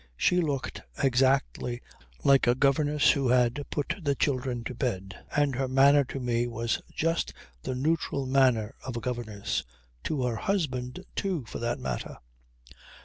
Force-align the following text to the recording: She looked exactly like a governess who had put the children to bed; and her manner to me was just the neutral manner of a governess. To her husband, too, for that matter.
She 0.17 0.41
looked 0.41 0.81
exactly 1.03 1.79
like 2.23 2.47
a 2.47 2.55
governess 2.55 3.11
who 3.11 3.27
had 3.27 3.63
put 3.69 3.93
the 4.01 4.15
children 4.15 4.63
to 4.63 4.73
bed; 4.73 5.13
and 5.35 5.53
her 5.53 5.67
manner 5.67 6.03
to 6.05 6.19
me 6.19 6.47
was 6.47 6.81
just 6.95 7.33
the 7.61 7.75
neutral 7.75 8.25
manner 8.25 8.73
of 8.83 8.97
a 8.97 8.99
governess. 8.99 9.63
To 10.05 10.23
her 10.23 10.37
husband, 10.37 11.05
too, 11.15 11.45
for 11.45 11.59
that 11.59 11.77
matter. 11.77 12.17